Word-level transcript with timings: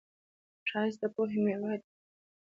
ښایست 0.69 0.99
د 1.01 1.03
پوهې 1.13 1.39
میوه 1.43 1.73
ده 1.81 1.87